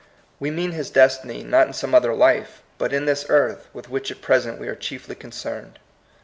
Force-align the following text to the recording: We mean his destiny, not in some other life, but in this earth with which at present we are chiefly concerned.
We 0.39 0.49
mean 0.49 0.71
his 0.71 0.89
destiny, 0.89 1.43
not 1.43 1.67
in 1.67 1.73
some 1.73 1.93
other 1.93 2.15
life, 2.15 2.63
but 2.79 2.91
in 2.91 3.05
this 3.05 3.27
earth 3.29 3.67
with 3.71 3.87
which 3.87 4.09
at 4.09 4.19
present 4.19 4.59
we 4.59 4.67
are 4.67 4.73
chiefly 4.75 5.13
concerned. 5.13 5.77